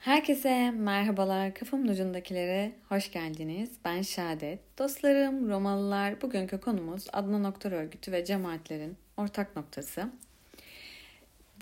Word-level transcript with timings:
Herkese 0.00 0.70
merhabalar. 0.70 1.54
Kafamın 1.54 1.88
ucundakilere 1.88 2.72
hoş 2.88 3.12
geldiniz. 3.12 3.70
Ben 3.84 4.02
Şadet. 4.02 4.78
Dostlarım, 4.78 5.48
Romalılar, 5.48 6.22
bugünkü 6.22 6.60
konumuz 6.60 7.06
Adnan 7.12 7.44
Oktar 7.44 7.72
Örgütü 7.72 8.12
ve 8.12 8.24
cemaatlerin 8.24 8.96
ortak 9.16 9.56
noktası. 9.56 10.10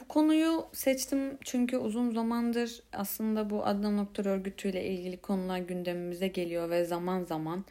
Bu 0.00 0.08
konuyu 0.08 0.66
seçtim 0.72 1.38
çünkü 1.44 1.76
uzun 1.76 2.10
zamandır 2.10 2.82
aslında 2.92 3.50
bu 3.50 3.66
Adnan 3.66 3.98
Oktar 3.98 4.26
Örgütü 4.26 4.68
ile 4.68 4.84
ilgili 4.84 5.16
konular 5.16 5.58
gündemimize 5.58 6.28
geliyor 6.28 6.70
ve 6.70 6.84
zaman 6.84 7.24
zaman 7.24 7.64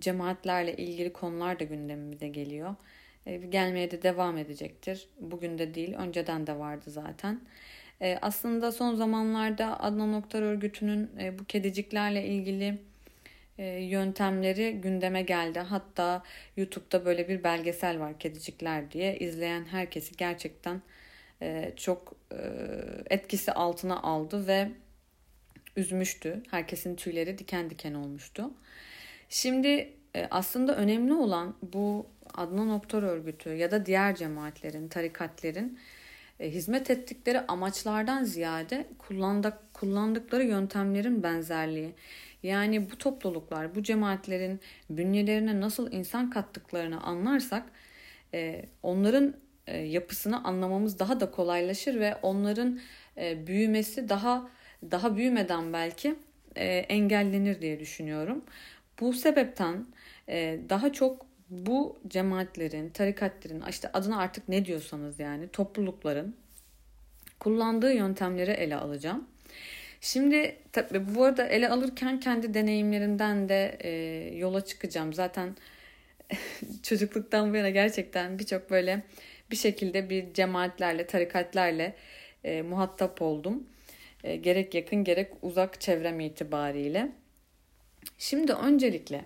cemaatlerle 0.00 0.76
ilgili 0.76 1.12
konular 1.12 1.60
da 1.60 1.64
gündemimize 1.64 2.28
geliyor. 2.28 2.74
E, 3.26 3.36
gelmeye 3.36 3.90
de 3.90 4.02
devam 4.02 4.38
edecektir. 4.38 5.08
Bugün 5.20 5.58
de 5.58 5.74
değil, 5.74 5.94
önceden 5.94 6.46
de 6.46 6.58
vardı 6.58 6.90
zaten. 6.90 7.40
E, 8.02 8.18
aslında 8.22 8.72
son 8.72 8.94
zamanlarda 8.94 9.80
Adnan 9.80 10.14
Oktar 10.14 10.42
Örgütü'nün 10.42 11.10
e, 11.20 11.38
bu 11.38 11.44
kediciklerle 11.44 12.24
ilgili 12.24 12.78
yöntemleri 13.80 14.80
gündeme 14.80 15.22
geldi. 15.22 15.58
Hatta 15.58 16.22
YouTube'da 16.56 17.04
böyle 17.04 17.28
bir 17.28 17.44
belgesel 17.44 18.00
var 18.00 18.18
Kedicikler 18.18 18.90
diye. 18.90 19.18
izleyen 19.18 19.64
herkesi 19.64 20.16
gerçekten 20.16 20.82
çok 21.76 22.14
etkisi 23.10 23.52
altına 23.52 24.02
aldı 24.02 24.46
ve 24.46 24.70
üzmüştü. 25.76 26.42
Herkesin 26.50 26.96
tüyleri 26.96 27.38
diken 27.38 27.70
diken 27.70 27.94
olmuştu. 27.94 28.50
Şimdi 29.28 29.92
aslında 30.30 30.76
önemli 30.76 31.12
olan 31.12 31.54
bu 31.62 32.06
Adnan 32.34 32.70
Oktar 32.70 33.02
Örgütü 33.02 33.50
ya 33.50 33.70
da 33.70 33.86
diğer 33.86 34.16
cemaatlerin, 34.16 34.88
tarikatlerin 34.88 35.66
e, 35.66 35.99
hizmet 36.40 36.90
ettikleri 36.90 37.40
amaçlardan 37.40 38.24
ziyade 38.24 38.86
kullandık, 38.98 39.54
kullandıkları 39.74 40.44
yöntemlerin 40.44 41.22
benzerliği. 41.22 41.94
Yani 42.42 42.90
bu 42.90 42.98
topluluklar, 42.98 43.74
bu 43.74 43.82
cemaatlerin 43.82 44.60
bünyelerine 44.90 45.60
nasıl 45.60 45.92
insan 45.92 46.30
kattıklarını 46.30 47.00
anlarsak 47.00 47.62
e, 48.34 48.64
onların 48.82 49.34
e, 49.66 49.78
yapısını 49.78 50.44
anlamamız 50.44 50.98
daha 50.98 51.20
da 51.20 51.30
kolaylaşır 51.30 52.00
ve 52.00 52.16
onların 52.22 52.80
büyümesi 53.46 54.08
daha 54.08 54.50
daha 54.90 55.16
büyümeden 55.16 55.72
belki 55.72 56.14
engellenir 56.88 57.60
diye 57.60 57.80
düşünüyorum. 57.80 58.44
Bu 59.00 59.12
sebepten 59.12 59.86
daha 60.68 60.92
çok 60.92 61.26
bu 61.50 61.98
cemaatlerin, 62.08 62.88
tarikatlerin, 62.88 63.62
işte 63.70 63.92
adına 63.92 64.18
artık 64.18 64.48
ne 64.48 64.64
diyorsanız 64.64 65.20
yani 65.20 65.48
toplulukların 65.48 66.36
kullandığı 67.40 67.92
yöntemleri 67.92 68.50
ele 68.50 68.76
alacağım. 68.76 69.28
Şimdi 70.00 70.56
tabii 70.72 71.14
bu 71.14 71.24
arada 71.24 71.46
ele 71.46 71.68
alırken 71.68 72.20
kendi 72.20 72.54
deneyimlerimden 72.54 73.48
de 73.48 73.78
e, 73.80 73.90
yola 74.38 74.64
çıkacağım. 74.64 75.12
Zaten 75.12 75.56
çocukluktan 76.82 77.52
bu 77.52 77.56
yana 77.56 77.70
gerçekten 77.70 78.38
birçok 78.38 78.70
böyle 78.70 79.02
bir 79.50 79.56
şekilde 79.56 80.10
bir 80.10 80.34
cemaatlerle, 80.34 81.06
tarikatlerle 81.06 81.94
e, 82.44 82.62
muhatap 82.62 83.22
oldum. 83.22 83.68
E, 84.24 84.36
gerek 84.36 84.74
yakın 84.74 85.04
gerek 85.04 85.32
uzak 85.42 85.80
çevrem 85.80 86.20
itibariyle. 86.20 87.12
Şimdi 88.18 88.52
öncelikle 88.52 89.24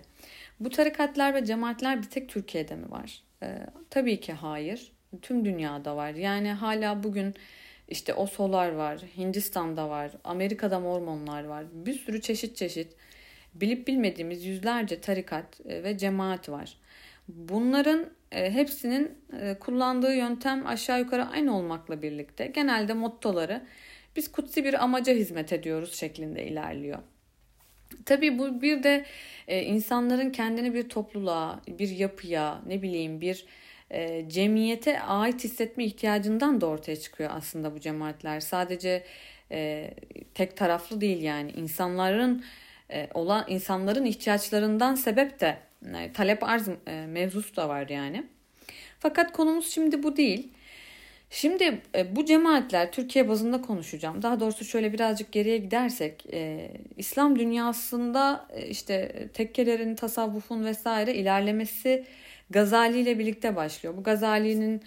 bu 0.59 0.69
tarikatlar 0.69 1.33
ve 1.33 1.45
cemaatler 1.45 2.01
bir 2.01 2.09
tek 2.09 2.29
Türkiye'de 2.29 2.75
mi 2.75 2.91
var? 2.91 3.23
Ee, 3.43 3.57
tabii 3.89 4.19
ki 4.19 4.33
hayır. 4.33 4.91
Tüm 5.21 5.45
dünyada 5.45 5.95
var. 5.95 6.09
Yani 6.11 6.51
hala 6.51 7.03
bugün 7.03 7.33
işte 7.87 8.13
Osolar 8.13 8.71
var, 8.71 9.01
Hindistan'da 9.17 9.89
var, 9.89 10.11
Amerika'da 10.23 10.79
Mormonlar 10.79 11.43
var. 11.43 11.65
Bir 11.71 11.93
sürü 11.93 12.21
çeşit 12.21 12.57
çeşit 12.57 12.95
bilip 13.55 13.87
bilmediğimiz 13.87 14.45
yüzlerce 14.45 15.01
tarikat 15.01 15.61
e, 15.65 15.83
ve 15.83 15.97
cemaat 15.97 16.49
var. 16.49 16.77
Bunların 17.27 18.09
e, 18.31 18.51
hepsinin 18.51 19.11
e, 19.41 19.59
kullandığı 19.59 20.15
yöntem 20.15 20.67
aşağı 20.67 20.99
yukarı 20.99 21.25
aynı 21.25 21.57
olmakla 21.57 22.01
birlikte 22.01 22.47
genelde 22.47 22.93
mottoları 22.93 23.61
biz 24.15 24.31
kutsi 24.31 24.63
bir 24.63 24.83
amaca 24.83 25.13
hizmet 25.13 25.53
ediyoruz 25.53 25.95
şeklinde 25.95 26.45
ilerliyor. 26.47 26.99
Tabii 28.05 28.39
bu 28.39 28.61
bir 28.61 28.83
de 28.83 29.05
e, 29.47 29.61
insanların 29.61 30.29
kendini 30.31 30.73
bir 30.73 30.89
topluluğa, 30.89 31.61
bir 31.67 31.89
yapıya, 31.89 32.61
ne 32.67 32.81
bileyim 32.81 33.21
bir 33.21 33.45
e, 33.91 34.29
cemiyete 34.29 35.01
ait 35.01 35.43
hissetme 35.43 35.85
ihtiyacından 35.85 36.61
da 36.61 36.65
ortaya 36.65 36.95
çıkıyor 36.95 37.29
aslında 37.33 37.75
bu 37.75 37.79
cemaatler. 37.79 38.39
Sadece 38.39 39.03
e, 39.51 39.91
tek 40.33 40.57
taraflı 40.57 41.01
değil 41.01 41.21
yani 41.21 41.51
insanların 41.51 42.43
e, 42.91 43.07
olan 43.13 43.45
insanların 43.47 44.05
ihtiyaçlarından 44.05 44.95
sebep 44.95 45.39
de 45.39 45.57
e, 45.95 46.13
talep 46.13 46.43
arz 46.43 46.67
e, 46.87 47.05
mevzusu 47.07 47.55
da 47.55 47.69
var 47.69 47.89
yani. 47.89 48.23
Fakat 48.99 49.31
konumuz 49.31 49.71
şimdi 49.71 50.03
bu 50.03 50.17
değil. 50.17 50.51
Şimdi 51.29 51.81
e, 51.95 52.15
bu 52.15 52.25
cemaatler 52.25 52.91
Türkiye 52.91 53.29
bazında 53.29 53.61
konuşacağım. 53.61 54.21
Daha 54.21 54.39
doğrusu 54.39 54.65
şöyle 54.65 54.93
birazcık 54.93 55.31
geriye 55.31 55.57
gidersek 55.57 56.25
e, 56.33 56.71
İslam 56.97 57.39
dünyasında 57.39 58.47
e, 58.53 58.67
işte 58.67 59.27
tekkelerin, 59.33 59.95
tasavvufun 59.95 60.65
vesaire 60.65 61.13
ilerlemesi 61.13 62.05
Gazali 62.49 62.99
ile 62.99 63.19
birlikte 63.19 63.55
başlıyor. 63.55 63.97
Bu 63.97 64.03
Gazali'nin 64.03 64.81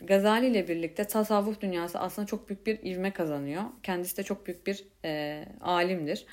Gazali 0.00 0.46
ile 0.46 0.68
birlikte 0.68 1.04
tasavvuf 1.04 1.60
dünyası 1.60 1.98
aslında 1.98 2.26
çok 2.26 2.48
büyük 2.48 2.66
bir 2.66 2.78
ivme 2.82 3.10
kazanıyor. 3.10 3.62
Kendisi 3.82 4.16
de 4.16 4.22
çok 4.22 4.46
büyük 4.46 4.66
bir 4.66 4.84
e, 5.04 5.44
alimdir. 5.60 6.26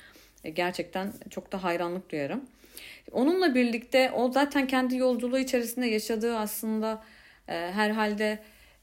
E, 0.44 0.50
gerçekten 0.50 1.12
çok 1.30 1.52
da 1.52 1.64
hayranlık 1.64 2.10
duyarım. 2.10 2.44
Onunla 3.12 3.54
birlikte 3.54 4.10
o 4.10 4.32
zaten 4.32 4.66
kendi 4.66 4.96
yolculuğu 4.96 5.38
içerisinde 5.38 5.86
yaşadığı 5.86 6.36
aslında 6.38 7.04
e, 7.48 7.52
herhalde 7.52 8.38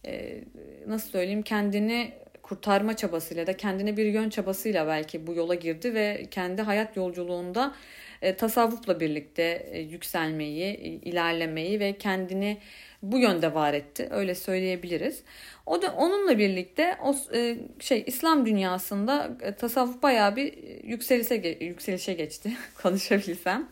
e, 0.06 0.44
nasıl 0.88 1.10
söyleyeyim 1.10 1.42
kendini 1.42 2.14
kurtarma 2.50 2.96
çabasıyla 2.96 3.48
da 3.48 3.58
kendine 3.58 3.98
bir 3.98 4.06
yön 4.06 4.30
çabasıyla 4.30 4.88
belki 4.88 5.28
bu 5.28 5.34
yola 5.34 5.56
girdi 5.56 5.94
ve 5.94 6.28
kendi 6.32 6.62
hayat 6.62 6.98
yolculuğunda 6.98 7.76
e, 8.22 8.36
tasavvufla 8.36 9.00
birlikte 9.00 9.70
e, 9.72 9.80
yükselmeyi, 9.80 10.78
ilerlemeyi 11.02 11.80
ve 11.80 11.98
kendini 11.98 12.58
bu 13.04 13.18
yönde 13.18 13.54
var 13.54 13.74
etti. 13.74 14.08
Öyle 14.12 14.36
söyleyebiliriz. 14.36 15.24
O 15.66 15.82
da 15.82 15.92
onunla 15.92 16.38
birlikte 16.38 16.98
o 17.04 17.16
e, 17.34 17.58
şey 17.80 18.04
İslam 18.08 18.46
dünyasında 18.46 19.38
tasavvuf 19.60 20.04
bayağı 20.04 20.36
bir 20.36 20.54
yükselişe 20.84 21.58
yükselişe 21.62 22.14
geçti 22.14 22.52
konuşabilsem. 22.82 23.70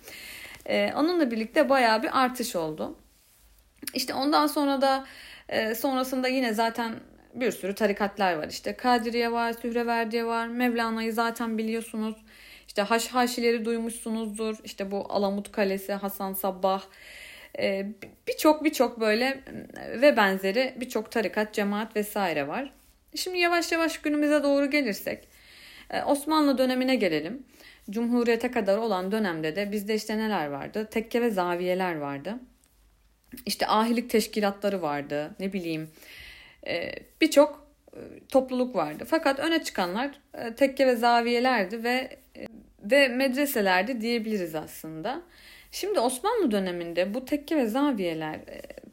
Onunla 0.95 1.31
birlikte 1.31 1.69
bayağı 1.69 2.03
bir 2.03 2.23
artış 2.23 2.55
oldu. 2.55 2.95
İşte 3.93 4.13
ondan 4.13 4.47
sonra 4.47 4.81
da 4.81 5.05
e, 5.49 5.75
sonrasında 5.75 6.27
yine 6.27 6.53
zaten 6.53 6.95
bir 7.33 7.51
sürü 7.51 7.75
tarikatlar 7.75 8.33
var. 8.33 8.47
İşte 8.47 8.73
Kadiriye 8.73 9.31
var, 9.31 9.53
Sühreverdiye 9.53 10.25
var, 10.25 10.47
Mevlana'yı 10.47 11.13
zaten 11.13 11.57
biliyorsunuz. 11.57 12.15
İşte 12.67 12.81
Haşhaşileri 12.81 13.65
duymuşsunuzdur. 13.65 14.55
İşte 14.63 14.91
bu 14.91 15.05
Alamut 15.09 15.51
Kalesi, 15.51 15.93
Hasan 15.93 16.33
Sabbah. 16.33 16.83
E, 17.59 17.85
birçok 18.27 18.63
birçok 18.63 18.99
böyle 18.99 19.43
ve 20.01 20.17
benzeri 20.17 20.73
birçok 20.79 21.11
tarikat, 21.11 21.53
cemaat 21.53 21.95
vesaire 21.95 22.47
var. 22.47 22.73
Şimdi 23.15 23.37
yavaş 23.37 23.71
yavaş 23.71 24.01
günümüze 24.01 24.43
doğru 24.43 24.69
gelirsek 24.69 25.27
e, 25.89 26.03
Osmanlı 26.03 26.57
dönemine 26.57 26.95
gelelim. 26.95 27.43
Cumhuriyete 27.89 28.51
kadar 28.51 28.77
olan 28.77 29.11
dönemde 29.11 29.55
de 29.55 29.71
bizde 29.71 29.95
işte 29.95 30.17
neler 30.17 30.47
vardı? 30.47 30.87
Tekke 30.91 31.21
ve 31.21 31.29
zaviyeler 31.29 31.95
vardı 31.95 32.39
işte 33.45 33.67
ahilik 33.67 34.09
teşkilatları 34.09 34.81
vardı 34.81 35.35
ne 35.39 35.53
bileyim 35.53 35.89
e, 36.67 36.91
birçok 37.21 37.67
e, 37.93 37.99
topluluk 38.29 38.75
vardı. 38.75 39.05
Fakat 39.07 39.39
öne 39.39 39.63
çıkanlar 39.63 40.11
e, 40.33 40.55
tekke 40.55 40.87
ve 40.87 40.95
zaviyelerdi 40.95 41.83
ve 41.83 42.17
ve 42.83 43.07
medreselerdi 43.07 44.01
diyebiliriz 44.01 44.55
aslında. 44.55 45.21
Şimdi 45.71 45.99
Osmanlı 45.99 46.51
döneminde 46.51 47.13
bu 47.13 47.25
tekke 47.25 47.57
ve 47.57 47.67
zaviyeler 47.67 48.39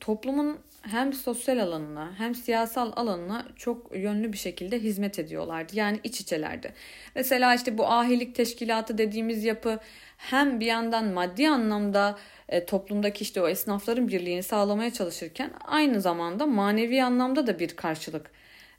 toplumun 0.00 0.58
hem 0.90 1.12
sosyal 1.12 1.58
alanına 1.58 2.14
hem 2.19 2.34
siyasal 2.34 2.92
alanına 2.96 3.46
çok 3.56 3.96
yönlü 3.96 4.32
bir 4.32 4.38
şekilde 4.38 4.78
hizmet 4.78 5.19
ediyorlardı. 5.19 5.72
Yani 5.76 6.00
iç 6.04 6.20
içelerdi. 6.20 6.72
Mesela 7.14 7.54
işte 7.54 7.78
bu 7.78 7.86
ahilik 7.86 8.34
teşkilatı 8.34 8.98
dediğimiz 8.98 9.44
yapı 9.44 9.78
hem 10.16 10.60
bir 10.60 10.66
yandan 10.66 11.04
maddi 11.04 11.48
anlamda 11.48 12.19
e, 12.48 12.66
toplumdaki 12.66 13.22
işte 13.22 13.42
o 13.42 13.48
esnafların 13.48 14.08
birliğini 14.08 14.42
sağlamaya 14.42 14.92
çalışırken 14.92 15.50
aynı 15.64 16.00
zamanda 16.00 16.46
manevi 16.46 17.02
anlamda 17.02 17.46
da 17.46 17.58
bir 17.58 17.76
karşılık 17.76 18.30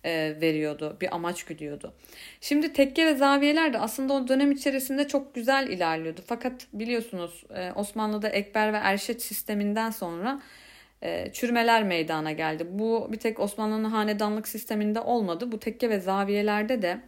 e, 0.03 0.37
veriyordu, 0.41 0.97
bir 1.01 1.15
amaç 1.15 1.43
güdüyordu. 1.43 1.93
Şimdi 2.41 2.73
tekke 2.73 3.05
ve 3.05 3.15
zaviyeler 3.15 3.73
de 3.73 3.79
aslında 3.79 4.13
o 4.13 4.27
dönem 4.27 4.51
içerisinde 4.51 5.07
çok 5.07 5.35
güzel 5.35 5.67
ilerliyordu. 5.67 6.21
Fakat 6.27 6.67
biliyorsunuz 6.73 7.43
e, 7.55 7.71
Osmanlı'da 7.71 8.29
Ekber 8.29 8.73
ve 8.73 8.77
Erşet 8.77 9.21
sisteminden 9.21 9.89
sonra 9.89 10.41
e, 11.05 11.31
çürümeler 11.33 11.83
meydana 11.83 12.31
geldi. 12.31 12.67
Bu 12.69 13.09
bir 13.11 13.17
tek 13.17 13.39
Osmanlı'nın 13.39 13.89
hanedanlık 13.89 14.47
sisteminde 14.47 14.99
olmadı. 14.99 15.51
Bu 15.51 15.59
tekke 15.59 15.89
ve 15.89 15.99
zaviyelerde 15.99 16.81
de 16.81 16.99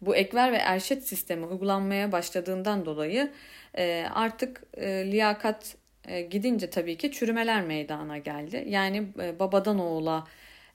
bu 0.00 0.16
ekver 0.16 0.52
ve 0.52 0.56
erşet 0.56 1.08
sistemi 1.08 1.46
uygulanmaya 1.46 2.12
başladığından 2.12 2.86
dolayı 2.86 3.30
e, 3.78 4.06
artık 4.14 4.62
e, 4.76 5.12
liyakat 5.12 5.76
e, 6.08 6.22
gidince 6.22 6.70
tabii 6.70 6.96
ki 6.96 7.12
çürümeler 7.12 7.62
meydana 7.62 8.18
geldi. 8.18 8.64
Yani 8.68 9.06
babadan 9.38 9.78
oğula 9.78 10.26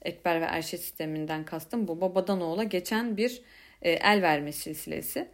ekber 0.01 0.41
ve 0.41 0.45
erşet 0.45 0.81
sisteminden 0.81 1.45
kastım 1.45 1.87
bu 1.87 2.01
babadan 2.01 2.41
oğula 2.41 2.63
geçen 2.63 3.17
bir 3.17 3.41
el 3.81 4.21
verme 4.21 4.51
silsilesi. 4.51 5.27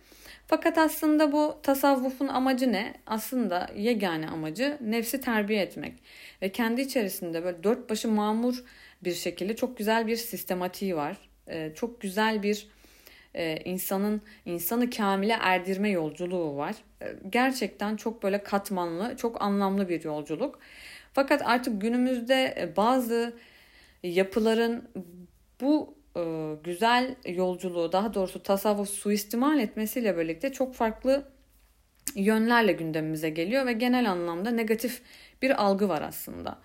Fakat 0.47 0.77
aslında 0.77 1.31
bu 1.31 1.59
tasavvufun 1.63 2.27
amacı 2.27 2.71
ne? 2.71 2.93
Aslında 3.07 3.69
yegane 3.75 4.29
amacı 4.29 4.77
nefsi 4.81 5.21
terbiye 5.21 5.61
etmek. 5.61 5.93
Ve 6.41 6.51
kendi 6.51 6.81
içerisinde 6.81 7.43
böyle 7.43 7.63
dört 7.63 7.89
başı 7.89 8.07
mamur 8.07 8.63
bir 9.03 9.13
şekilde 9.13 9.55
çok 9.55 9.77
güzel 9.77 10.07
bir 10.07 10.15
sistematiği 10.15 10.95
var. 10.95 11.17
Ee, 11.47 11.71
çok 11.75 12.01
güzel 12.01 12.43
bir 12.43 12.67
e, 13.35 13.57
insanın 13.65 14.21
insanı 14.45 14.89
kamile 14.89 15.37
erdirme 15.41 15.89
yolculuğu 15.89 16.57
var. 16.57 16.75
Ee, 17.01 17.15
gerçekten 17.29 17.95
çok 17.95 18.23
böyle 18.23 18.43
katmanlı, 18.43 19.17
çok 19.17 19.41
anlamlı 19.41 19.89
bir 19.89 20.03
yolculuk. 20.03 20.59
Fakat 21.13 21.41
artık 21.45 21.81
günümüzde 21.81 22.55
e, 22.57 22.75
bazı 22.75 23.33
yapıların 24.03 24.89
bu 25.61 25.95
e, 26.17 26.55
güzel 26.63 27.15
yolculuğu 27.25 27.91
daha 27.91 28.13
doğrusu 28.13 28.43
tasavvuf 28.43 28.89
suistimal 28.89 29.59
etmesiyle 29.59 30.17
birlikte 30.17 30.51
çok 30.51 30.75
farklı 30.75 31.33
yönlerle 32.15 32.71
gündemimize 32.71 33.29
geliyor 33.29 33.65
ve 33.65 33.73
genel 33.73 34.11
anlamda 34.11 34.51
negatif 34.51 35.01
bir 35.41 35.63
algı 35.63 35.89
var 35.89 36.01
aslında. 36.01 36.57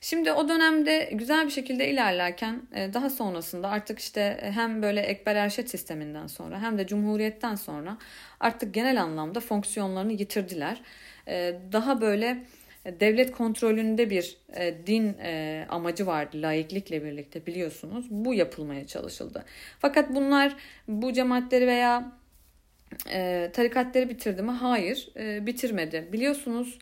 Şimdi 0.00 0.32
o 0.32 0.48
dönemde 0.48 1.10
güzel 1.12 1.46
bir 1.46 1.50
şekilde 1.50 1.90
ilerlerken 1.90 2.62
e, 2.74 2.94
daha 2.94 3.10
sonrasında 3.10 3.68
artık 3.68 3.98
işte 3.98 4.50
hem 4.54 4.82
böyle 4.82 5.00
Ekber 5.00 5.36
Erşet 5.36 5.70
sisteminden 5.70 6.26
sonra 6.26 6.62
hem 6.62 6.78
de 6.78 6.86
Cumhuriyet'ten 6.86 7.54
sonra 7.54 7.98
artık 8.40 8.74
genel 8.74 9.02
anlamda 9.02 9.40
fonksiyonlarını 9.40 10.12
yitirdiler. 10.12 10.80
E, 11.28 11.54
daha 11.72 12.00
böyle 12.00 12.44
devlet 13.00 13.32
kontrolünde 13.32 14.10
bir 14.10 14.36
e, 14.56 14.86
din 14.86 15.16
e, 15.22 15.66
amacı 15.68 16.06
vardı 16.06 16.42
laiklikle 16.42 17.04
birlikte 17.04 17.46
biliyorsunuz. 17.46 18.06
Bu 18.10 18.34
yapılmaya 18.34 18.86
çalışıldı. 18.86 19.44
Fakat 19.78 20.14
bunlar 20.14 20.56
bu 20.88 21.12
cemaatleri 21.12 21.66
veya 21.66 22.12
e, 23.10 23.50
tarikatları 23.52 24.08
bitirdi 24.08 24.42
mi? 24.42 24.50
Hayır, 24.50 25.08
e, 25.16 25.46
bitirmedi. 25.46 26.08
Biliyorsunuz 26.12 26.78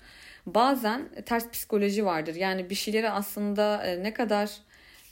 bazen 0.46 1.08
ters 1.26 1.50
psikoloji 1.50 2.04
vardır. 2.04 2.34
Yani 2.34 2.70
bir 2.70 2.74
şeyleri 2.74 3.10
aslında 3.10 3.86
e, 3.86 4.02
ne 4.02 4.14
kadar 4.14 4.50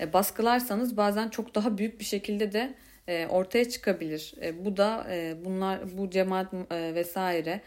e, 0.01 0.13
baskılarsanız 0.13 0.97
bazen 0.97 1.29
çok 1.29 1.55
daha 1.55 1.79
büyük 1.79 2.01
bir 2.01 2.05
şekilde 2.05 2.53
de 2.53 2.75
e, 3.09 3.27
ortaya 3.27 3.69
çıkabilir. 3.69 4.35
E, 4.43 4.65
bu 4.65 4.77
da 4.77 5.07
e, 5.11 5.37
bunlar 5.45 5.99
bu 5.99 6.11
cemaat 6.11 6.55
e, 6.55 6.95
vesaire 6.95 7.51
e, 7.51 7.61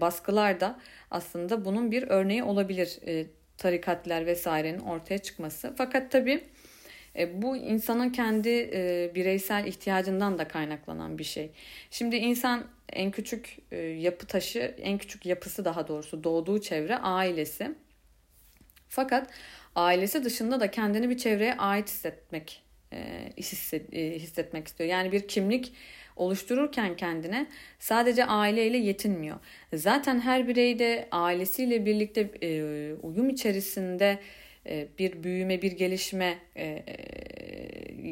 baskılar 0.00 0.60
da 0.60 0.80
aslında 1.10 1.64
bunun 1.64 1.90
bir 1.90 2.02
örneği 2.02 2.42
olabilir. 2.42 2.98
E, 3.06 3.26
tarikatlar 3.58 4.26
vesairenin 4.26 4.78
ortaya 4.78 5.18
çıkması. 5.18 5.74
Fakat 5.78 6.10
tabii 6.10 6.44
e, 7.18 7.42
bu 7.42 7.56
insanın 7.56 8.10
kendi 8.10 8.50
bireysel 9.14 9.66
ihtiyacından 9.66 10.38
da 10.38 10.48
kaynaklanan 10.48 11.18
bir 11.18 11.24
şey. 11.24 11.50
Şimdi 11.90 12.16
insan 12.16 12.64
en 12.92 13.10
küçük 13.10 13.58
yapı 13.96 14.26
taşı, 14.26 14.74
en 14.78 14.98
küçük 14.98 15.26
yapısı 15.26 15.64
daha 15.64 15.88
doğrusu 15.88 16.24
doğduğu 16.24 16.60
çevre 16.60 16.96
ailesi. 16.96 17.74
Fakat 18.88 19.30
ailesi 19.74 20.24
dışında 20.24 20.60
da 20.60 20.70
kendini 20.70 21.10
bir 21.10 21.18
çevreye 21.18 21.54
ait 21.54 21.88
hissetmek 21.88 22.62
hissetmek 23.92 24.68
istiyor. 24.68 24.90
Yani 24.90 25.12
bir 25.12 25.28
kimlik 25.28 25.72
oluştururken 26.20 26.96
kendine 26.96 27.46
sadece 27.78 28.24
aileyle 28.24 28.76
yetinmiyor. 28.76 29.36
Zaten 29.74 30.20
her 30.20 30.48
birey 30.48 30.78
de 30.78 31.08
ailesiyle 31.10 31.86
birlikte 31.86 32.30
e, 32.42 32.62
uyum 33.02 33.28
içerisinde 33.28 34.18
e, 34.66 34.88
bir 34.98 35.22
büyüme, 35.22 35.62
bir 35.62 35.72
gelişme 35.72 36.38
e, 36.56 36.84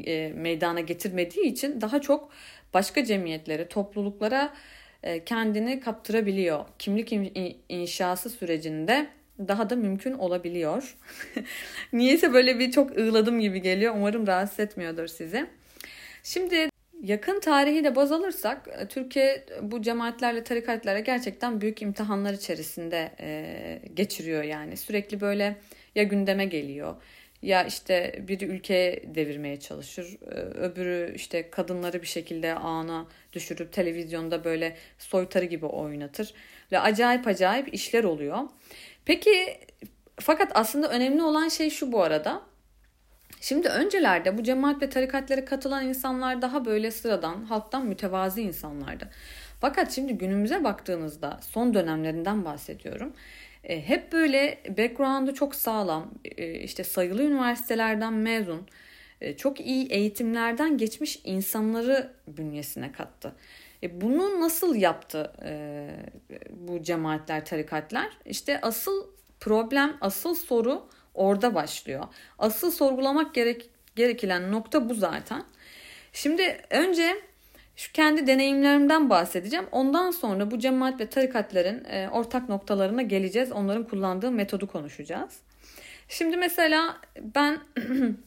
e, 0.06 0.32
meydana 0.32 0.80
getirmediği 0.80 1.46
için 1.46 1.80
daha 1.80 2.00
çok 2.00 2.30
başka 2.74 3.04
cemiyetlere, 3.04 3.68
topluluklara 3.68 4.54
e, 5.02 5.24
kendini 5.24 5.80
kaptırabiliyor. 5.80 6.64
Kimlik 6.78 7.12
inşası 7.68 8.30
sürecinde 8.30 9.06
daha 9.38 9.70
da 9.70 9.76
mümkün 9.76 10.12
olabiliyor. 10.12 10.96
Niyeyse 11.92 12.32
böyle 12.32 12.58
bir 12.58 12.70
çok 12.70 12.98
ığladım 12.98 13.40
gibi 13.40 13.62
geliyor. 13.62 13.94
Umarım 13.96 14.26
rahatsız 14.26 14.60
etmiyordur 14.60 15.06
sizi. 15.06 15.46
Şimdi 16.22 16.68
Yakın 17.02 17.40
tarihi 17.40 17.84
de 17.84 17.96
baz 17.96 18.12
alırsak 18.12 18.68
e, 18.78 18.88
Türkiye 18.88 19.46
bu 19.62 19.82
cemaatlerle 19.82 20.44
tarikatlara 20.44 21.00
gerçekten 21.00 21.60
büyük 21.60 21.82
imtihanlar 21.82 22.32
içerisinde 22.32 23.12
e, 23.20 23.80
geçiriyor 23.94 24.42
yani. 24.42 24.76
Sürekli 24.76 25.20
böyle 25.20 25.56
ya 25.94 26.02
gündeme 26.02 26.44
geliyor 26.44 26.96
ya 27.42 27.64
işte 27.64 28.24
biri 28.28 28.44
ülke 28.44 29.02
devirmeye 29.14 29.60
çalışır. 29.60 30.18
E, 30.26 30.34
öbürü 30.34 31.12
işte 31.14 31.50
kadınları 31.50 32.02
bir 32.02 32.06
şekilde 32.06 32.54
ana 32.54 33.06
düşürüp 33.32 33.72
televizyonda 33.72 34.44
böyle 34.44 34.76
soytarı 34.98 35.44
gibi 35.44 35.66
oynatır. 35.66 36.34
Ve 36.72 36.78
acayip 36.78 37.26
acayip 37.26 37.74
işler 37.74 38.04
oluyor. 38.04 38.38
Peki 39.04 39.58
fakat 40.20 40.52
aslında 40.54 40.88
önemli 40.90 41.22
olan 41.22 41.48
şey 41.48 41.70
şu 41.70 41.92
bu 41.92 42.02
arada. 42.02 42.42
Şimdi 43.40 43.68
öncelerde 43.68 44.38
bu 44.38 44.42
cemaat 44.42 44.82
ve 44.82 44.90
tarikatlere 44.90 45.44
katılan 45.44 45.88
insanlar 45.88 46.42
daha 46.42 46.64
böyle 46.64 46.90
sıradan, 46.90 47.44
halktan 47.44 47.86
mütevazi 47.86 48.42
insanlardı. 48.42 49.08
Fakat 49.60 49.92
şimdi 49.92 50.18
günümüze 50.18 50.64
baktığınızda 50.64 51.40
son 51.42 51.74
dönemlerinden 51.74 52.44
bahsediyorum. 52.44 53.12
E, 53.64 53.88
hep 53.88 54.12
böyle 54.12 54.58
background'u 54.68 55.34
çok 55.34 55.54
sağlam, 55.54 56.10
e, 56.24 56.54
işte 56.54 56.84
sayılı 56.84 57.22
üniversitelerden 57.22 58.12
mezun, 58.12 58.66
e, 59.20 59.36
çok 59.36 59.60
iyi 59.60 59.88
eğitimlerden 59.88 60.78
geçmiş 60.78 61.20
insanları 61.24 62.12
bünyesine 62.28 62.92
kattı. 62.92 63.32
Bunu 63.92 64.40
nasıl 64.40 64.74
yaptı 64.74 65.32
bu 66.50 66.82
cemaatler, 66.82 67.44
tarikatlar? 67.44 68.08
İşte 68.24 68.60
asıl 68.60 69.06
problem, 69.40 69.96
asıl 70.00 70.34
soru 70.34 70.88
orada 71.18 71.54
başlıyor. 71.54 72.04
Asıl 72.38 72.70
sorgulamak 72.70 73.34
gerek, 73.34 73.70
gerekilen 73.96 74.52
nokta 74.52 74.88
bu 74.88 74.94
zaten. 74.94 75.44
Şimdi 76.12 76.58
önce 76.70 77.16
şu 77.76 77.92
kendi 77.92 78.26
deneyimlerimden 78.26 79.10
bahsedeceğim. 79.10 79.66
Ondan 79.72 80.10
sonra 80.10 80.50
bu 80.50 80.58
cemaat 80.58 81.00
ve 81.00 81.06
tarikatların 81.06 81.84
e, 81.84 82.08
ortak 82.08 82.48
noktalarına 82.48 83.02
geleceğiz. 83.02 83.52
Onların 83.52 83.84
kullandığı 83.84 84.30
metodu 84.30 84.66
konuşacağız. 84.66 85.40
Şimdi 86.08 86.36
mesela 86.36 86.96
ben 87.20 87.58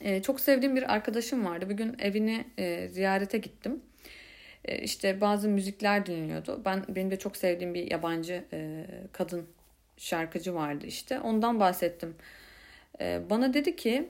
e, 0.00 0.22
çok 0.22 0.40
sevdiğim 0.40 0.76
bir 0.76 0.94
arkadaşım 0.94 1.44
vardı. 1.44 1.68
Bir 1.68 1.74
gün 1.74 1.96
evini 1.98 2.44
e, 2.58 2.88
ziyarete 2.88 3.38
gittim. 3.38 3.80
E, 4.64 4.78
işte 4.78 5.20
bazı 5.20 5.48
müzikler 5.48 6.06
dinliyordu. 6.06 6.62
Ben 6.64 6.84
benim 6.88 7.10
de 7.10 7.18
çok 7.18 7.36
sevdiğim 7.36 7.74
bir 7.74 7.90
yabancı 7.90 8.44
e, 8.52 8.86
kadın 9.12 9.46
şarkıcı 10.00 10.54
vardı 10.54 10.86
işte. 10.86 11.20
Ondan 11.20 11.60
bahsettim. 11.60 12.14
Ee, 13.00 13.20
bana 13.30 13.54
dedi 13.54 13.76
ki 13.76 14.08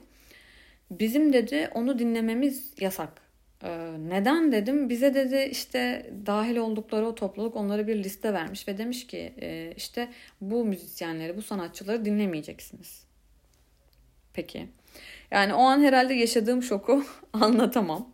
bizim 0.91 1.33
dedi 1.33 1.69
onu 1.73 1.99
dinlememiz 1.99 2.73
yasak. 2.79 3.21
Ee, 3.63 3.91
neden 4.09 4.51
dedim. 4.51 4.89
Bize 4.89 5.13
dedi 5.13 5.47
işte 5.51 6.11
dahil 6.25 6.57
oldukları 6.57 7.07
o 7.07 7.15
topluluk 7.15 7.55
onlara 7.55 7.87
bir 7.87 8.03
liste 8.03 8.33
vermiş 8.33 8.67
ve 8.67 8.77
demiş 8.77 9.07
ki 9.07 9.33
e, 9.41 9.73
işte 9.77 10.09
bu 10.41 10.65
müzisyenleri, 10.65 11.37
bu 11.37 11.41
sanatçıları 11.41 12.05
dinlemeyeceksiniz. 12.05 13.03
Peki. 14.33 14.67
Yani 15.31 15.53
o 15.53 15.61
an 15.61 15.81
herhalde 15.81 16.13
yaşadığım 16.13 16.63
şoku 16.63 17.03
anlatamam. 17.33 18.09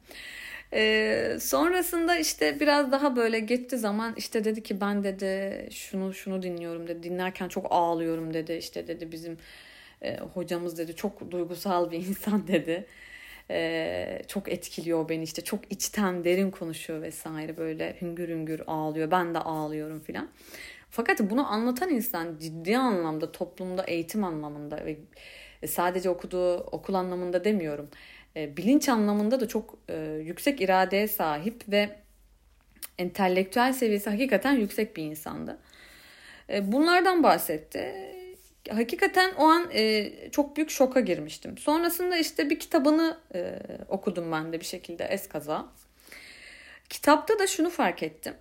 Ee, 0.74 1.38
sonrasında 1.42 2.18
işte 2.18 2.60
biraz 2.60 2.92
daha 2.92 3.16
böyle 3.16 3.40
geçti 3.40 3.78
zaman 3.78 4.14
işte 4.18 4.44
dedi 4.44 4.64
ki 4.64 4.82
ben 4.82 5.04
dedi 5.04 5.68
şunu 5.72 6.14
şunu 6.14 6.44
dinliyorum 6.44 6.88
dedi. 6.88 7.04
Dinlerken 7.04 7.48
çok 7.48 7.68
ağlıyorum 7.70 8.34
dedi. 8.34 8.54
İşte 8.54 8.88
dedi 8.88 9.12
bizim 9.12 9.38
e, 10.02 10.18
hocamız 10.18 10.78
dedi 10.78 10.96
çok 10.96 11.32
duygusal 11.32 11.92
bir 11.92 11.98
insan 11.98 12.48
dedi. 12.48 12.86
E, 13.52 14.22
çok 14.28 14.50
etkiliyor 14.50 15.10
beni 15.10 15.24
işte. 15.24 15.44
Çok 15.44 15.72
içten 15.72 16.24
derin 16.24 16.52
konuşuyor 16.52 17.02
vesaire. 17.02 17.58
Böyle 17.58 17.98
hüngür 18.02 18.30
hüngür 18.30 18.62
ağlıyor. 18.68 19.12
Ben 19.12 19.34
de 19.34 19.40
ağlıyorum 19.40 20.00
filan. 20.00 20.30
Fakat 20.90 21.20
bunu 21.20 21.52
anlatan 21.54 21.90
insan 21.90 22.38
ciddi 22.40 22.78
anlamda 22.78 23.32
toplumda 23.32 23.84
eğitim 23.84 24.24
anlamında 24.24 24.86
ve 24.86 24.98
sadece 25.68 26.10
okuduğu 26.10 26.58
okul 26.58 26.94
anlamında 26.94 27.44
demiyorum 27.44 27.90
e, 28.38 28.58
bilinç 28.58 28.90
anlamında 28.90 29.40
da 29.40 29.48
çok 29.48 29.78
e, 29.90 30.22
yüksek 30.24 30.62
iradeye 30.62 31.08
sahip 31.08 31.64
ve 31.68 31.96
entelektüel 32.98 33.74
seviyesi 33.74 34.10
hakikaten 34.10 34.54
yüksek 34.54 34.98
bir 34.98 35.04
insandı. 35.04 35.58
E, 36.50 36.72
bunlardan 36.72 37.24
bahsetti. 37.24 37.94
Hakikaten 38.72 39.32
o 39.38 39.46
an 39.46 39.70
e, 39.74 40.12
çok 40.32 40.58
büyük 40.58 40.70
şoka 40.70 41.00
girmiştim. 41.00 41.58
Sonrasında 41.58 42.18
işte 42.18 42.50
bir 42.50 42.60
kitabını 42.60 43.18
e, 43.36 43.60
okudum 43.90 44.32
ben 44.32 44.54
de 44.54 44.60
bir 44.60 44.66
şekilde 44.66 45.04
eskaza. 45.04 45.68
kitapta 46.90 47.40
da 47.40 47.48
şunu 47.48 47.70
fark 47.70 48.04
ettim. 48.04 48.34